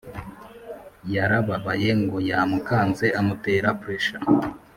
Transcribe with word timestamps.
Yarababaye 1.15 1.89
ngo 2.01 2.17
yamukanze 2.29 3.05
amutera 3.19 3.67
presha 3.81 4.17